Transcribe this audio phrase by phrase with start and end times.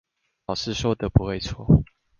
[0.47, 1.83] 老師說的不會錯